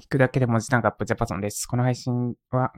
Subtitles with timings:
[0.00, 1.66] 聞くだけで文字単価アップジャパソンです。
[1.66, 2.72] この配信は、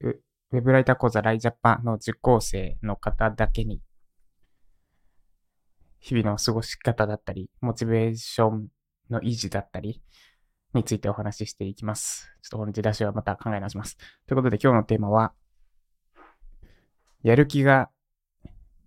[0.00, 3.82] ウェブライター講座ライジャパの受講生の方だけに、
[6.00, 8.68] 日々の過ごし方だったり、モチベーション
[9.10, 10.02] の維持だったり
[10.72, 12.30] についてお話ししていきます。
[12.42, 13.96] ちょっとこの出しはまた考え直します。
[14.26, 15.34] ということで今日のテーマは、
[17.22, 17.90] やる気が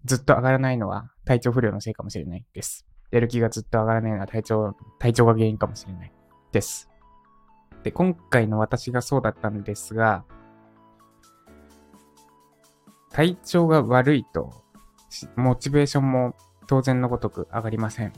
[0.05, 2.88] ずっと上がらないのは体調不良のせいかもしれないです。
[3.12, 6.12] やる気がずっと上がらないのは体調、体調が原因かもしれない
[6.52, 6.91] です。
[7.84, 10.23] で、今回の私がそうだったんですが、
[13.12, 14.53] 体調が悪いと、
[15.35, 16.36] モチベーションも
[16.67, 18.13] 当然のごとく上がりません。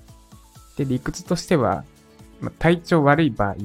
[0.77, 1.83] で、理屈としては、
[2.59, 3.55] 体調悪い場合、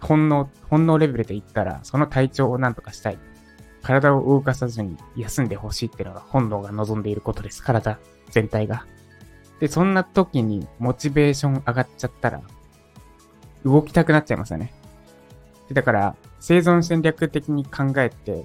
[0.00, 3.18] 本能、本能レベルで言ったら、その体調を何とかしたい。
[3.82, 7.62] 体を動かさずに休んでほしいっていうのが本能が望んでいることです。
[7.62, 7.98] 体
[8.30, 8.84] 全体が。
[9.60, 12.42] で、そんな時にモチベーション上がっちゃったら、
[13.64, 14.72] 動きたくなっちゃいますよね。
[15.68, 18.44] でだから、生存戦略的に考えて、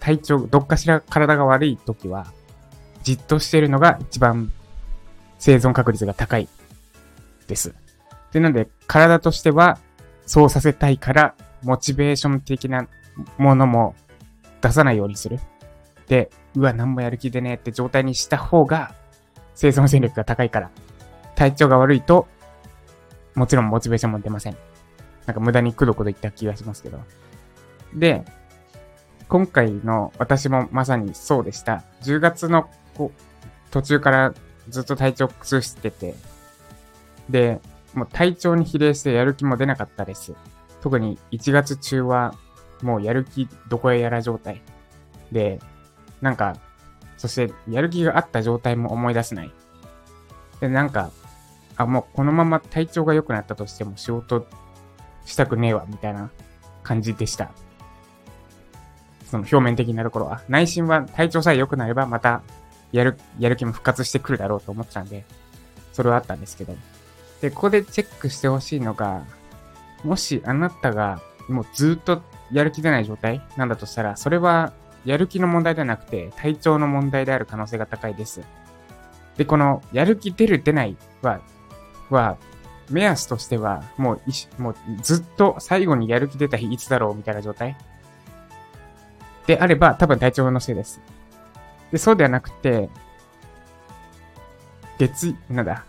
[0.00, 2.26] 体調、どっかしら体が悪い時は、
[3.02, 4.52] じっとしてるのが一番
[5.38, 6.48] 生存確率が高い
[7.46, 7.74] です。
[8.32, 9.78] で、なんで、体としては、
[10.26, 12.86] そうさせたいから、モチベーション的な
[13.38, 13.94] ものも
[14.60, 15.40] 出さないようにする。
[16.08, 18.94] で、うわ、何もやる気でねって状態にした方が、
[19.54, 20.70] 生存戦略が高いから、
[21.34, 22.28] 体調が悪いと、
[23.38, 24.56] もちろんモチベーションも出ません。
[25.26, 26.98] なんか無駄にくどくど言った気がしますけど。
[27.94, 28.24] で、
[29.28, 31.84] 今回の私もまさにそうでした。
[32.02, 33.12] 10月のこ
[33.70, 34.34] 途中から
[34.68, 36.14] ずっと体調崩してて、
[37.30, 37.60] で、
[37.94, 40.34] もう体調に比例してやる気も出なかったです。
[40.80, 42.34] 特に1月中は
[42.82, 44.62] もうやる気どこへやら状態。
[45.30, 45.60] で、
[46.20, 46.56] なんか、
[47.16, 49.52] そしてやる気があった状態も思い出せない。
[50.60, 51.10] で、なんか、
[51.78, 54.46] あ、もうこのまま体調が良くなったとしても仕事
[55.24, 56.30] したくねえわ、みたいな
[56.82, 57.50] 感じでした。
[59.30, 60.42] その表面的なところは。
[60.48, 62.42] 内心は体調さえ良くなればまた
[62.92, 65.24] やる、やる気も復活してくるだろうと思ってたんで、
[65.92, 66.74] それはあったんですけど。
[67.40, 69.24] で、ここでチェックしてほしいのが、
[70.02, 74.72] もしあなたがもうずっとやる気出ない状態なんだとしたら、それは
[75.04, 78.42] やる気の問題ではなくて体調の問題である可能性が高いです。
[79.36, 81.40] で、このやる気出る出ないは、
[82.10, 82.36] は、
[82.90, 87.76] 目安としては、もういし、もうずっと最後にやる気出た日いつだろうみたいな状態
[89.46, 91.00] であれば、多分体調のせいです。
[91.92, 92.88] で、そうではなくて、
[94.98, 95.84] 月、なんだ、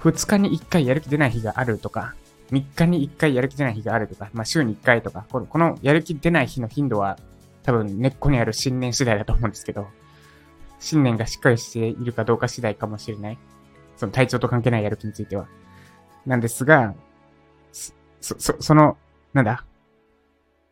[0.00, 2.14] 2日に1回やる気出ない日があるとか、
[2.50, 7.18] 3日に1回やる気出ない日があるとか、まあ週に1回とか、このこのやる気出ない日の頻度は
[7.62, 9.86] 多分根っこにある信念次第だと思うんですけど、
[10.80, 13.38] 信念がしっかりしているかどうか次第かもしれない。
[13.96, 15.48] その体調と関係ないやる気については。
[16.26, 16.94] なんですが、
[17.72, 17.92] そ、
[18.38, 18.96] そ、その、
[19.32, 19.64] なんだ？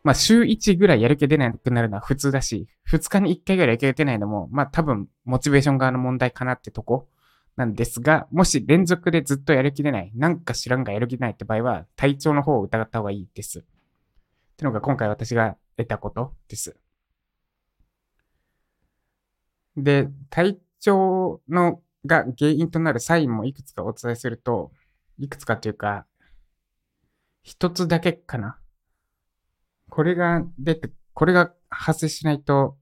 [0.03, 7.09] まあ週1ぐらいやる気出なくなるのは普通だし、2日に1回ぐらいやる気が出ないのも、まあ多分モチベーション側の問題かなってとこ
[7.57, 13.59] なんですが、もし連続でずっとやる気出ない、なんか知らんがやる気出ないって場合は、体調の方を疑った方がいいです。
[13.59, 13.63] っ
[14.57, 16.77] てのが今回私が得たことです。
[19.77, 24.73] で、体調のが原因となるサインもいくつかお伝えすると、
[25.19, 26.07] いくつかというか、
[27.43, 28.59] 一つだけかな。
[29.89, 32.77] これが出て、これが発生しないと、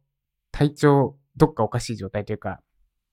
[0.53, 2.61] 体調どっかおかしい状態というか、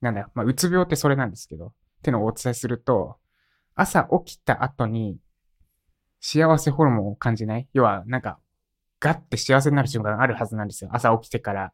[0.01, 1.71] なんだ、まあ、うつ病ってそれなんですけど、っ
[2.01, 3.17] てのをお伝えすると、
[3.75, 5.17] 朝起きた後に
[6.21, 7.67] 幸せホルモンを感じない？
[7.73, 8.39] 要は、なんか、
[8.99, 10.89] ガッて幸せになる瞬間があるはずなんですよ。
[10.93, 11.73] 朝起きてから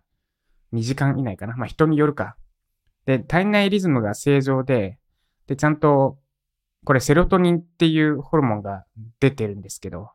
[0.73, 1.55] 2時間以内かな。
[1.55, 2.35] まあ、人によるか。
[3.05, 4.97] で、体内リズムが正常で、
[5.47, 6.17] で、ちゃんと、
[6.85, 8.85] これセロトニンっていうホルモンが
[9.19, 10.09] 出てるんですけど、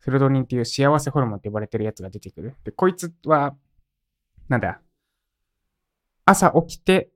[0.00, 2.56] セロトニンっていう幸せホルモンって呼ばれてるやつが出てくる。
[2.64, 3.56] で、こいつは、
[4.48, 4.80] なんだ、
[6.24, 7.10] 朝起きて、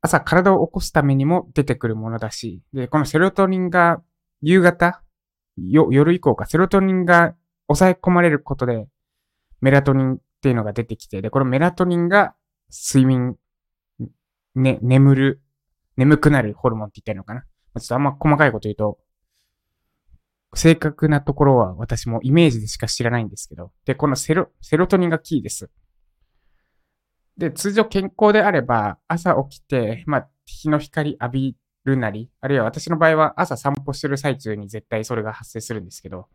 [0.00, 4.02] 朝体を起こすためにも出てくるものだし、で、このセロトニンが
[4.40, 5.02] 夕方、
[5.56, 7.34] よ、夜以降か、セロトニンが
[7.68, 8.88] 抑え込まれることで、
[9.60, 12.34] メラトニンっていうのが出てきて、で、このメラトニンが
[12.70, 13.36] 睡眠、
[14.54, 15.42] ね、眠る、
[15.96, 17.42] 眠くなるホルモンって言ったらいいのかな？
[17.80, 18.98] ちょっとあんま細かいこと言うと、
[20.54, 25.70] 正確なところは私もイメージでしか知らないんですけど、で、このセロ、セロトニンがキーです。
[27.38, 36.28] で、通常健康であれば、朝起きて、まあ、日の光浴びるなり、あるいは私の場合は朝散歩してる最中に絶対それが発生するんですけど、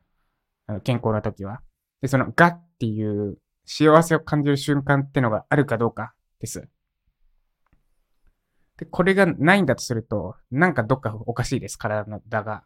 [0.65, 1.61] あの健康な時は。
[2.01, 6.67] で、そのガっていう幸せを感じる瞬間ってのがあるかどうかです。
[8.77, 12.05] で、これがないんだとすると、なんかどっかおかしいです、体
[12.43, 12.63] が。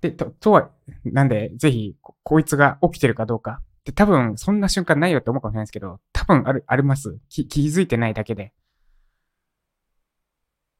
[0.00, 0.70] で、と、とは、
[1.04, 3.62] なんで、ぜひ、こいつが起きてるかどうか。
[3.84, 7.18] で、多分、そんな瞬間ないよって思うかもしれないですけど、多分ある、あります。
[7.28, 8.52] 気、気づいてないだけで。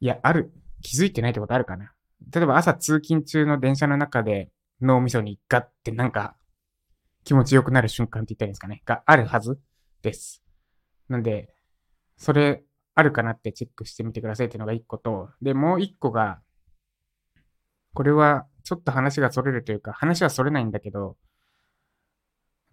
[0.00, 0.52] いや、ある。
[0.82, 1.92] 気づいてないってことあるかな。
[2.32, 6.36] 例えば朝通勤中の電車の中で脳みそにガッてなんか
[7.24, 8.82] 気持ちよくなる瞬間って言ったらいいんですかね。
[8.84, 9.58] があるはず
[10.02, 10.42] です。
[11.08, 11.54] なんで、
[12.16, 12.62] それ
[13.00, 16.41] あるかなってチェックしてみてくださいっていうのが一個と、で、もう一個が、
[17.94, 21.17] これはちょっと話が逸れるというか、話は逸れないんだけど、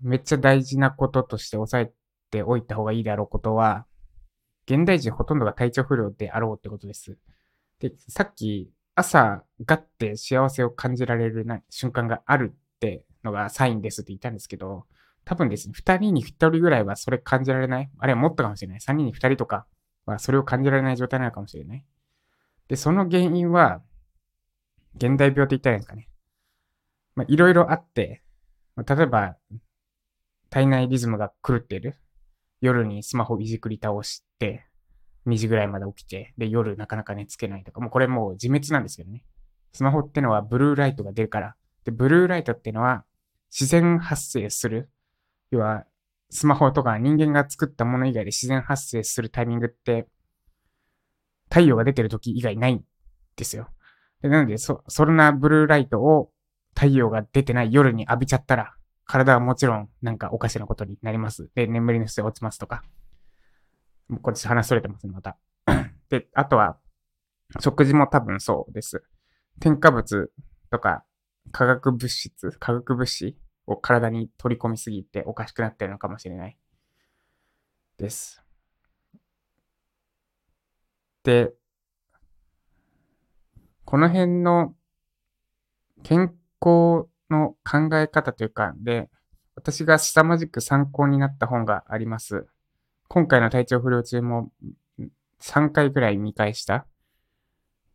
[0.02, 1.92] めっちゃ大事なこととして押さえ
[2.30, 3.86] ておいた方がいいであろうことは、
[4.68, 7.18] 現代人ほとんどが体調不良であろうってことです。
[7.80, 14.86] で、さっき朝ガッて幸せを感じられるな瞬間があるってのがサインですって言ったんですけど、
[15.24, 17.90] 多分ですね、二人に一人ぐらいはそれ感じられない。
[17.98, 18.82] あるいはもっとかもしれない。
[18.82, 19.66] 三人に二人とか
[20.12, 21.86] はそれを感じられない状態なのかもしれない。
[22.68, 23.82] で、その原因は、
[24.96, 26.10] 現代病って言ったらいいんですかね。
[27.16, 28.24] まあ、いろいろあって、
[28.76, 29.38] まあ、例えば、
[30.50, 31.96] 体内リズムが狂ってる。
[32.60, 34.66] 夜にスマホいじくり倒して、
[35.28, 39.24] 2時ぐらいまで起きて、で、夜なかなか寝つけないとか、もうこれもう自滅なんですけどね。
[39.74, 41.56] スマホってのはブルーライトが出るから。
[41.84, 43.04] で、ブルーライトってのは
[43.52, 44.90] 自然発生する。
[45.52, 45.86] 要は、
[46.30, 50.08] スマホとか人間が作ったもの以外で自然発生するタイミングって、
[51.50, 52.84] 太陽が出てる時以外ないん
[53.36, 53.70] ですよ。
[54.22, 56.32] でなので、そ、そんなブルーライトを
[56.76, 58.74] 太陽が出てない夜に浴びちゃったら、
[59.06, 61.50] 体はもちろんなんかおかしなことになります。
[61.56, 62.84] で、眠りの質が落ちますとか。
[64.10, 65.38] もうこれ話それてますね、また。
[66.10, 66.78] で、あとは、
[67.62, 69.04] 食事も多分そうです。
[69.60, 70.32] 添加物
[70.70, 71.06] とか
[71.52, 73.36] 化学物質、化学物質
[73.68, 76.58] を体に取り込みすぎておかしくなってるのかもしれない。
[77.98, 78.42] です。
[81.24, 81.54] で、
[83.84, 84.74] この辺の
[86.04, 89.10] 健康の考え方というか、で、
[89.56, 92.48] 私が凄まじく参考になった本があります。
[93.10, 94.52] 今回の体調不良中も
[95.42, 96.86] 3回くらい見返した。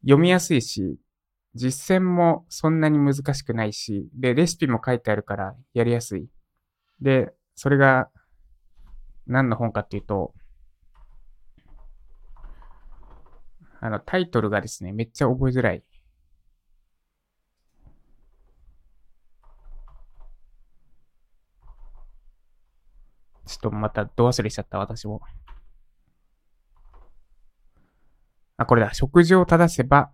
[0.03, 0.99] 読みやすいし、
[1.55, 6.29] 実践もそんなに難しくないし、で、レシピも書いてあるからやりやすい。
[7.01, 8.09] で、それが
[9.27, 10.33] 何の本かっていうと、
[13.81, 15.83] あの、タイトルがですね、めっちゃ覚えづらい。
[23.47, 25.21] ちょっとまたど忘れしちゃった、私も。
[28.57, 28.95] あ、これだ。
[28.95, 30.13] 食事を正せば、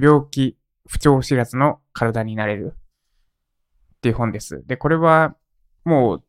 [0.00, 0.56] 病気、
[0.88, 2.74] 不調知らずの体になれる。
[3.96, 4.64] っていう本です。
[4.66, 5.36] で、これは、
[5.84, 6.22] もう、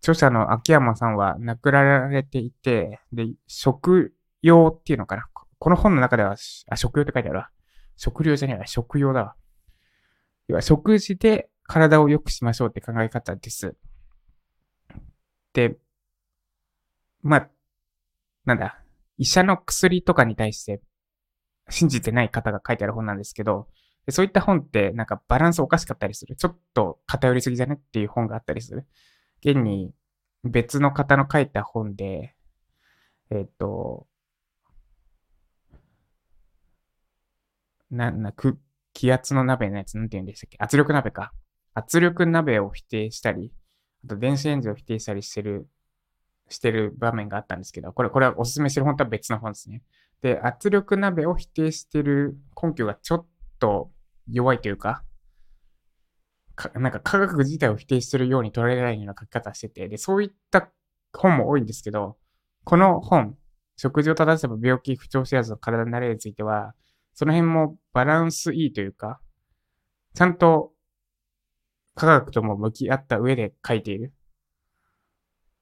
[0.00, 5.24] 著者の秋山さんは亡くなられていて、で、食用っていうのかな。
[5.58, 6.36] この本の中では、
[6.68, 7.50] あ、食用って書いてあるわ。
[7.96, 8.66] 食料じゃねえわ。
[8.66, 9.34] 食用だわ。
[10.48, 13.74] 要は、食事で体を良くしましょうって考え方です。
[15.52, 15.76] で、
[17.22, 17.50] まあ、
[18.44, 18.78] なんだ、
[19.18, 20.80] 医者の薬とかに対して
[21.68, 23.68] 信じてない方が書いてある本なんですけど、
[24.08, 26.36] そういった本ってなんかバランスおかしかったりする。
[26.36, 28.86] ちょっと偏りすぎじゃねっていう本があったりする。
[29.44, 29.92] 現に
[30.44, 32.34] 別の方の書いた本で、
[33.30, 34.06] えっ、と、
[37.90, 38.58] な、な、く、
[38.92, 40.56] 気圧の鍋のやつ、なんて言うんでしたっけ？
[40.60, 41.32] 圧力鍋か。
[41.74, 43.52] 圧力鍋を否定したり、
[44.04, 45.68] あと電子レンジを否定したりしてる、
[46.48, 49.82] してる場面があったんですけど、これ、これはおすすめしてる本とは別の本ですね。
[50.22, 53.26] で、圧力鍋を否定してる根拠がちょっ
[53.58, 53.90] と
[54.28, 55.04] 弱いというか、
[56.54, 60.70] かなんか科学自体を否定してるように捉えられるような書き方してて、で、そういった
[61.12, 62.16] 本も多いんですけど、
[62.64, 63.36] この本、
[63.76, 66.74] 食事を正せば病気不調知らずの体になれについては、
[67.14, 69.20] その辺もバランスいいというか、
[70.14, 70.72] ちゃんと
[71.94, 74.12] 科学とも向き合った上で書いている。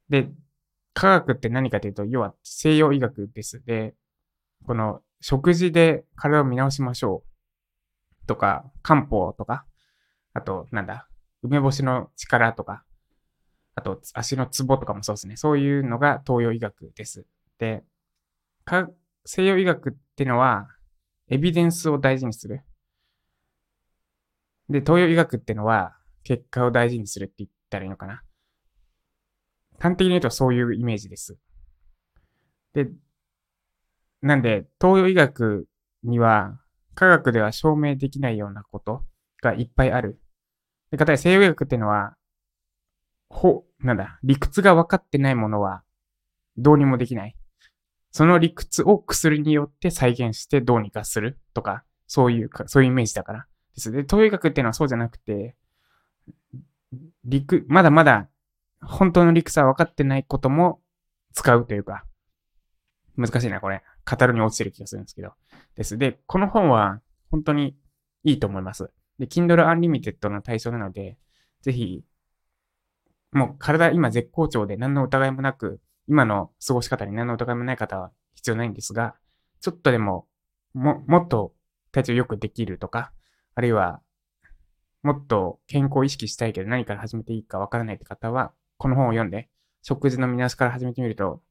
[0.08, 0.28] で、
[0.92, 3.62] 科学って何かというと、要は西洋医学です。
[3.64, 3.94] で、
[4.66, 7.24] この食事で体を見直しましょ
[8.24, 9.66] うとか、漢方とか、
[10.32, 11.08] あと、なんだ、
[11.42, 12.84] 梅干しの力とか、
[13.74, 15.36] あと、足のツボとかもそうですね。
[15.36, 17.26] そういうのが東洋医学です。
[17.58, 17.84] で、
[19.24, 20.68] 西洋医学ってのは、
[21.28, 22.62] エビデンスを大事にする。
[24.68, 28.22] で、東洋医学ってのは、結果を大事にするって言ったらいいのかな。
[29.78, 31.36] 端的に言うとそういうイメージです。
[32.72, 32.88] で、
[34.24, 35.68] なんで、東洋医学
[36.02, 36.58] には
[36.94, 39.04] 科学では証明できないようなこと
[39.42, 40.18] がいっぱいある。
[40.90, 42.16] で、かたや西洋医学っていうのは、
[43.28, 45.82] ほ、なんだ、理屈が分かってないものは
[46.56, 47.36] どうにもできない。
[48.12, 53.46] その理屈を薬によって再現してどうにかするとか、そういうか、そういうイメージだから。
[53.74, 53.92] です。
[53.92, 55.54] で、東洋医学っていうのはそうじゃなくて、
[57.26, 58.30] 陸、まだまだ
[58.80, 60.80] 本当の理屈は分かってないことも
[61.34, 62.06] 使うというか、
[63.16, 63.82] 難しいな、これ。
[64.04, 65.32] 語るに落ちてる気がするんですけど。
[65.76, 65.98] です。
[65.98, 67.76] で、この本は本当に
[68.22, 68.90] いいと思います。
[69.18, 71.18] で、Kindle Unlimited の対象なので、
[71.62, 72.04] ぜひ、
[73.32, 79.16] もう体今絶好調で何の疑いもなく、今の過ごし方に何の疑いもない方は必要ないんですが、
[79.60, 80.26] ちょっとでも、
[80.74, 81.54] も、もっと
[81.90, 83.12] 体調良くできるとか、
[83.54, 84.00] あるいは、
[85.02, 89.48] もっと健康を意識したいけど何から始めていいかわからないって方は、この本を読んで、
[89.82, 91.42] 食事の見直しから始めてみると、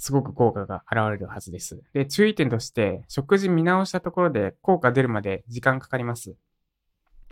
[0.00, 1.82] すごく効果が現れるはずです。
[1.92, 6.34] で、注意点として、食事見直したところで効果出るまで時間かかります。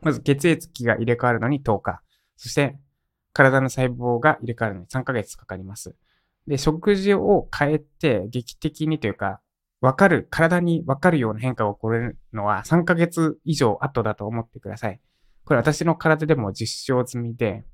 [0.02, 2.02] まず血液が入れ替わるのに10日。
[2.36, 2.78] そして、
[3.32, 5.96] 体の細胞が入れ替わるのに3ヶ月かかります。
[6.46, 9.40] で、食事を変えて劇的にというか、
[9.80, 15.00] わかる、体にわかるような変化が起こるのは3ヶ月以上後だと思ってください。
[15.46, 17.64] これ私の体でも実証済みで、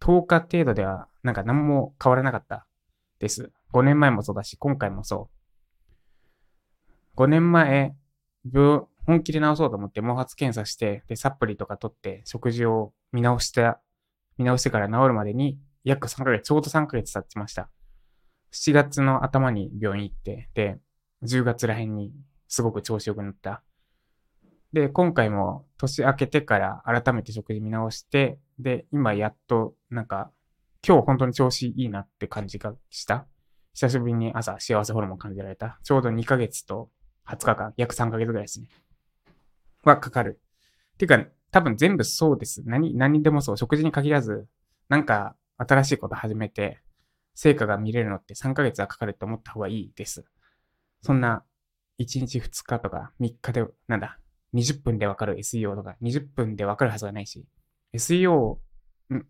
[0.00, 2.66] 10日程度ではなんか何も変わらなかった
[3.20, 3.52] です。
[3.76, 5.28] 5年前もそうだし、今回もそ
[7.14, 7.20] う。
[7.20, 7.94] 5年前、
[8.50, 13.82] 病、本気で治そうと思って毛髪検査して、で、サプリとか取って食事を見直した、
[14.38, 17.68] 見直してから治るまでに約3ヶ月、ちょうど3ヶ月経ちました。
[18.54, 20.78] 7月の頭に病院行って、で、
[21.24, 22.14] 10月ら辺に
[22.48, 23.62] すごく調子良くなった。
[24.72, 30.30] で、今回も年明けてから改めて食事見直して、で、今やっと、なんか、
[30.86, 33.26] 今日本当に調子いいなって感じがした。
[33.76, 35.78] 久しぶりに朝幸せホルモン感じられた。
[35.84, 36.88] ちょうど2ヶ月と
[37.28, 38.68] 20日間、約3ヶ月ぐらいですね。
[39.84, 40.40] はかかる。
[40.94, 42.62] っていうか、多分全部そうです。
[42.64, 43.58] 何、何でもそう。
[43.58, 44.48] 食事に限らず、
[44.88, 46.80] なんか新しいこと始めて、
[47.34, 50.24] 成果が見れるのって3ヶ月はかかるって思った方がいいです。
[51.02, 51.44] そんな、
[51.98, 54.18] 1日2日とか3日で、なんだ、
[54.54, 57.44] 20分でわかる SEO とか20分でわかるはずがないし、
[57.92, 58.58] SEO を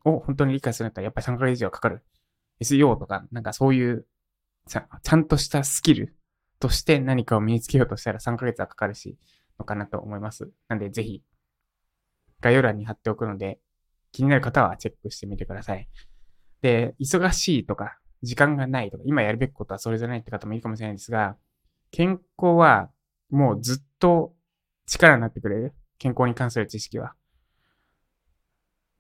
[0.05, 2.05] 本当に理解するんだったらやっぱり3ヶ月以上かかる。
[2.61, 4.07] SEO とか、なんかそういう
[4.69, 6.17] ちゃちゃんとしたスキル
[6.59, 9.17] として何かを身につけようとしたら3ヶ月はかかるし、
[9.59, 10.51] のかなと思います。
[10.69, 11.23] なんでぜひ、
[12.41, 13.59] 概要欄に貼っておくので、
[14.13, 15.89] 気になる方はチェックしてみてください。
[16.63, 21.37] で、忙しいとか、時間がないとか、今やるべきことはそれじゃないって方もいいかもしれないですが、
[21.91, 22.91] 健康は
[23.31, 24.35] もうずっと
[24.87, 25.75] 力になってくれる。
[25.99, 27.15] 健康に関する知識は。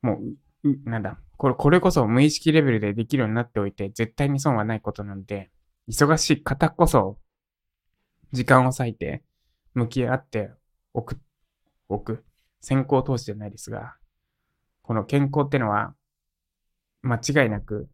[0.02, 0.20] も
[0.64, 1.18] う、なんだ。
[1.36, 5.50] これ、これこそ無意識レベルでできるようになっておいて、絶対に損はないことなんで、
[5.88, 7.18] 忙しい方こそ、
[8.32, 9.22] 時間を割いて、
[9.74, 10.50] 向き合って
[10.92, 11.18] おく、
[11.88, 12.24] おく。
[12.60, 13.94] 先行投資じゃないですが、
[14.82, 15.94] この健康ってのは、
[17.02, 17.88] 間違いなく、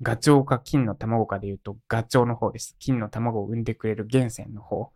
[0.00, 2.76] ガチョウか金の卵かで言うと、ガチョウの方です。
[2.78, 4.92] 金の卵を産んでくれる源泉の方。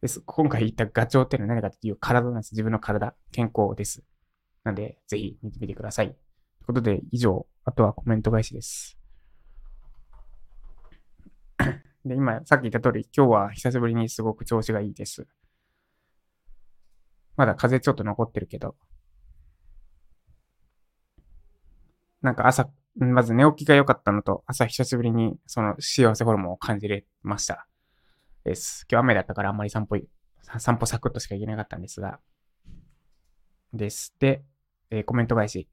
[0.00, 0.20] です。
[0.20, 2.52] 今回言ったガチョウってのは何かっていう体なんです。
[2.52, 3.14] 自分の体。
[3.32, 4.04] 健康です。
[4.64, 6.08] なんで、ぜひ見てみてください。
[6.08, 7.46] ということで、以上。
[7.64, 8.95] あとはコメント返しです。
[12.04, 15.26] で、今、さっき言った通り、今日は久しぶりにすごく調子がいいです。
[17.36, 18.76] まだ風ちょっと残ってるけど。
[22.22, 27.66] なんか朝、まず寝起きが良かったのと、朝久しぶりにその幸せホルモンを感じれました。
[28.44, 28.86] です。
[28.90, 29.98] 今日雨だったからあんまり散歩、
[30.58, 32.20] 散歩サクッとしか行けなかったんですが。
[33.72, 34.14] です。
[34.18, 34.42] で、
[34.90, 35.68] えー、コメント返し。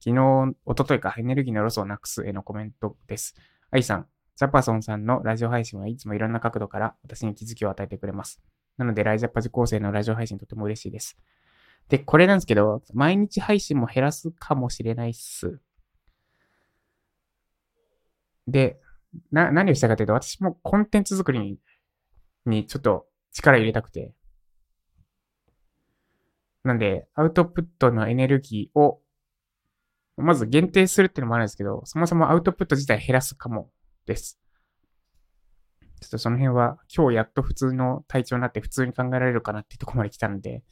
[0.00, 3.34] 昨日、おとといか、エネルギーのロスをなくすへのコメントです。
[3.70, 4.06] 愛さん、
[4.42, 8.42] ジャパソンさんのラジオ配信はいつもいろんな角度から私に気づきを与えてくれます。
[8.76, 11.16] なので、ライジャパ受講生のラジオ配信とても嬉しいです。
[11.88, 15.60] で、これなんですけど、毎日配信も減らすかもしれないっす。
[18.48, 18.80] で、
[19.30, 21.58] な、何をしたかというと、私もコンテンツ作りに、
[22.44, 24.12] にちょっと力入れたくて。
[26.64, 29.00] なんで、アウトプットのエネルギーを、
[30.16, 33.70] まず限定するっていうのもあるんですけど、そもそもアウトプット自体減らすかも
[34.06, 34.38] です。
[36.00, 40.62] ちょっとその辺は今日やっと普通の体調になって普通に考えられるかなっていうとこまで来たので、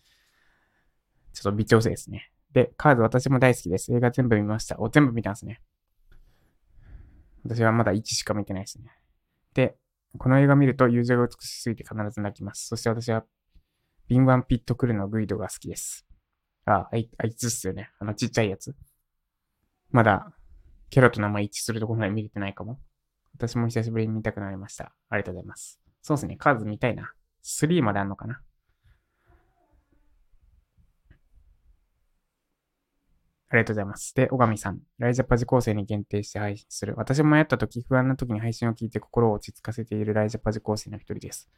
[1.32, 2.32] ちょっと微調整ですね。
[2.52, 3.94] で、カード私も大好きです。
[3.94, 4.80] 映画全部見ました。
[4.80, 5.60] お、全部見たんですね。
[7.44, 8.90] 私はまだ1しか見てないですね。
[9.54, 9.76] で、
[10.18, 12.66] この映画見ると友情が美しすぎて必ず泣きます。
[12.66, 13.25] そして私は、
[14.08, 16.04] ビンワンピットクルのグイドが好きです。
[16.64, 17.90] あ、あいあいつっすよね。
[18.00, 18.75] あのちっちゃいやつ。
[19.90, 20.32] まだ、
[20.90, 22.80] キャラと名前一致するところまで見れてないかも。
[23.40, 24.92] 私も久しぶりに見たくなりました。
[25.09, 25.80] ありがとうございます。
[26.02, 26.37] そうですね。
[26.37, 27.11] カーズ見たいな。
[27.42, 28.42] 3まであんのかな？
[33.49, 34.14] ありがとうございます。
[34.14, 34.80] で、小上さん。
[34.99, 36.92] ライジャパ受講生に限定して配信する。
[36.99, 41.49] 私も迷った時、不安な時に配信を聞いて心を落ち着かせているライジャパ受講生の一人です。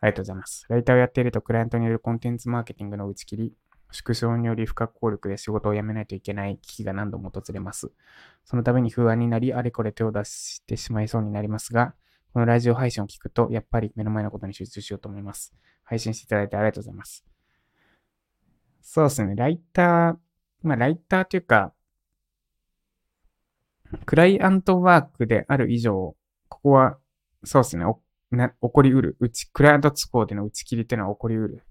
[0.00, 0.64] ありがとうございます。
[0.70, 3.52] ライターをやっていると、クライアントによるコンテンツマーケティングの打ち切り、
[3.90, 7.92] 縮小により不可抗力で仕事を辞めないといけない危機が何度も訪れます。
[8.44, 11.94] そのために不安になり、あれこれ手を出してしまいそうになりますが、
[12.32, 15.54] このラジオ配信を聞くと、やっぱり目の前のことに集中しようと思います。
[15.84, 17.24] 配信していただいてありがとうございます。
[18.82, 20.16] そうですね、ライター、
[20.62, 21.72] まあ、ライターというか、
[24.04, 26.16] クライアントワークである以上、
[26.48, 26.98] ここは、
[27.44, 27.84] そうですね、
[28.32, 29.16] 起こりうる。
[29.20, 31.62] うち、クライアント都合での打ち切りっていうのは起こりうる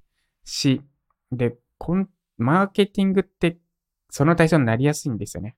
[0.44, 0.82] し、
[1.32, 3.58] で、コン、マーケティングって、
[4.10, 5.56] その対象になりやすいんですよね。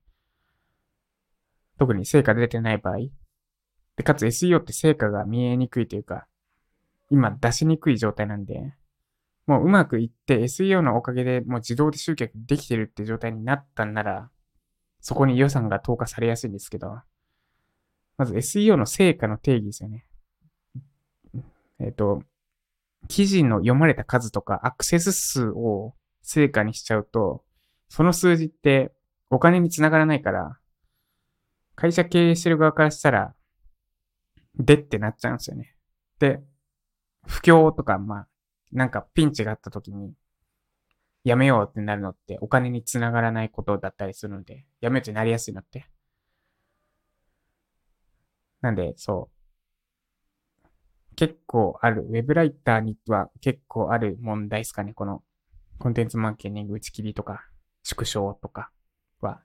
[1.78, 2.96] 特に成果出てない場合。
[3.96, 6.26] で、かつ SEO って成果が見えにくいというか、
[7.10, 8.74] 今出しにくい状態なんで、
[9.46, 14.30] もううまくいって SEO のおかげでもう自動で集客できてるって状態になったんなら、
[15.00, 16.98] そこに予算が投下されやすいんですけど、
[18.18, 20.04] まず SEO の成果の定義ですよね。
[21.80, 22.22] えっ、ー、と、
[23.06, 25.94] 記事の読まれた数とかアクセス数を
[26.28, 27.42] 成果にしちゃうと、
[27.88, 28.92] その数字って
[29.30, 30.58] お金につながらないから、
[31.74, 33.34] 会社経営してる側からしたら、
[34.54, 35.74] でってなっちゃうんですよね。
[36.18, 36.42] で、
[37.26, 38.28] 不況とか、まあ、
[38.72, 40.12] なんかピンチがあった時に、
[41.24, 45.86] やめようってなるのってお金につながらないことだったりするので、やめようってなりやすいのって。
[48.60, 49.30] なんで、そ
[50.72, 50.74] う。
[51.16, 54.92] 結構ある、ウェブライターには結構ある問題ですかね。
[54.92, 55.22] この
[55.78, 57.44] コンテンツマーケティング打ち切りとか、
[57.82, 58.70] 縮小とか
[59.20, 59.42] は。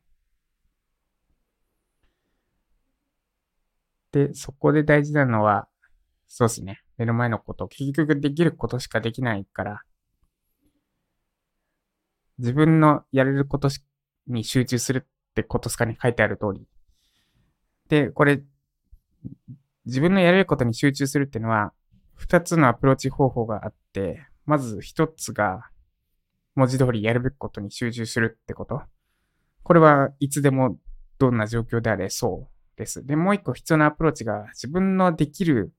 [4.12, 5.68] で、そこで大事なのは、
[6.28, 6.82] そうですね。
[6.98, 9.82] 目の前のこと、結局できることしかできないから、
[12.40, 13.70] 自分のやれること
[14.28, 16.68] に集中するってことすかね、書いてある通り。
[17.90, 18.42] で、これ、
[19.86, 21.74] 自分のやれることに集中するっていうのは、
[22.16, 25.70] 二つのアプローチ方法があって、まず一つが、
[26.56, 28.82] 文字通りやるべきことに集中するってこと？
[29.64, 30.78] これはいつでも
[31.18, 33.06] どんな状況であれそうです。
[33.06, 35.74] で、もう一個必要なアプローチが自分のできる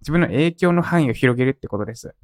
[0.00, 2.14] 自分の影響の範囲を広げるってことです。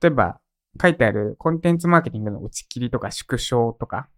[0.00, 0.40] 例えば、
[0.80, 4.08] 書いてあるコンテンツマーケティングの打ち切りとか縮小とか。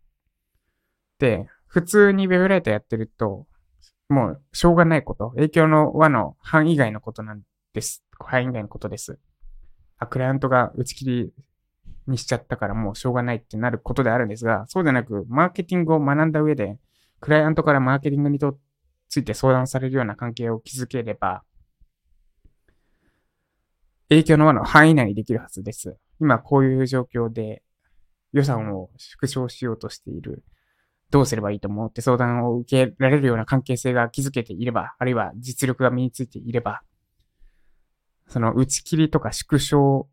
[1.18, 3.46] で、普通にウェブライターやってると、
[4.08, 8.04] もうしょうがないこと、影響の輪の範囲外のことなんです。
[8.18, 9.18] 範囲外のことです。
[9.98, 11.32] あ、クライアントが打ち切り
[12.06, 16.78] にしちゃったからもうしょうがないってなることであるんですが、そうでなく、マーケティングを学んだ上で、
[17.20, 18.58] クライアントからマーケティングにと
[19.08, 21.42] ついて相談されるような関係を築ければ、
[24.08, 25.96] 影響の輪の範囲内にできるはずです。
[26.20, 27.62] 今こういう状況で
[28.32, 30.44] 予算を縮小しようとしている。
[31.10, 36.82] どうすればいいと思って相談を受けられるような関係性が築けていれば、あるいは実力が身についていれば、
[38.28, 40.08] その打ち切りとか縮小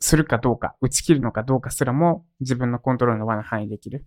[0.00, 4.06] するかどうか、打ち切るのかどうかすらも自分のコントロールの輪の範囲できる。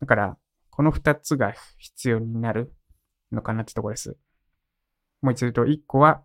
[0.00, 0.36] だから、
[0.70, 2.72] この二つが必要になる
[3.32, 4.16] のかなってところです。
[5.22, 6.22] もう一度言うと、一個は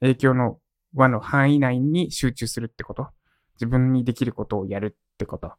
[0.00, 0.58] 影響の
[0.94, 3.08] 輪の範囲内に集中するってこと。
[3.54, 5.52] 自分にできることをやるってこと。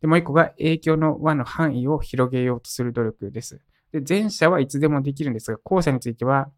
[0.00, 3.60] で、もう一個が影響の輪の範囲を広げようとする努力です。
[3.92, 6.50] で、前者はいつでもできるんですが、後者については、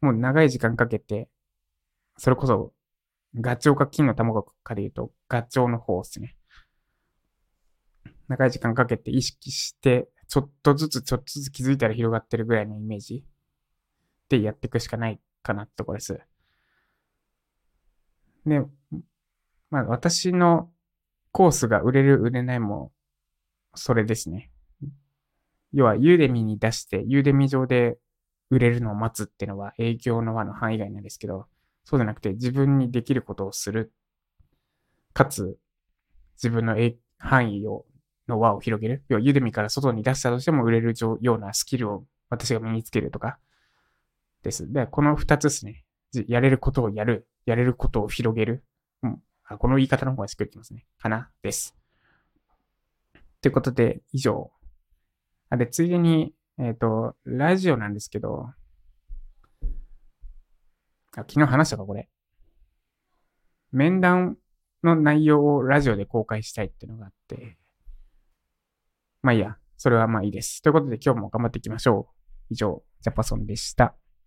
[0.00, 1.28] もう長い時間かけて、
[2.16, 2.72] それこそ、
[3.34, 6.36] ガチョウか金の卵かで言うと、ガチョウの方ですね。
[8.28, 13.24] 長い時間かけて意識して、ちょっとずつちょっとずつ気づいたら広がってるぐらいのイメージ
[14.28, 16.20] でやっていくしかないかなってとこです。
[18.46, 18.60] で、
[19.70, 20.70] まあ私の
[21.32, 22.92] コースが売れる売れないも、
[23.74, 24.50] それですね。
[25.72, 27.98] 要は、ユーデミに出して、ユーデミ上で
[28.50, 31.46] 売れるのを待つっていうのは営業の輪の範囲外なんですけど、
[31.84, 33.92] そうじゃなくて自分にできることをする。
[35.12, 35.58] かつ、
[36.34, 36.76] 自分の
[37.18, 37.84] 範囲を、
[38.28, 39.04] の輪を広げる。
[39.08, 43.38] 要は、ユーデミから外に出したとしても売れるようなスキルを私が身につけるとか、
[44.42, 44.72] です。
[44.72, 45.84] で、この二つですね。
[46.26, 47.28] やれることをやる。
[47.46, 48.64] やれることを広げる。
[49.02, 49.22] うん。
[49.44, 50.86] あこの言い方の方がしっくりきますね。
[50.98, 51.30] かな？
[51.42, 51.76] です。
[53.40, 54.50] ということで、以上。
[55.48, 58.50] あれ、ついでに、えっ、ー、と、ラジオなんですけど、
[61.16, 62.08] あ、昨日話したか、これ。
[63.72, 64.36] 面談
[64.82, 67.58] の内容をラジオで公開したいっていうのがあって、
[69.22, 70.62] まあいいや、それはまあいいです。
[70.62, 72.14] ということで今日も頑張っていきましょう。
[72.50, 73.99] 以上、ジャパソンでした。